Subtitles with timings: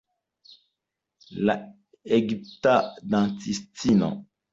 [1.49, 1.55] La
[2.19, 2.73] egipta
[3.15, 4.09] dancistino.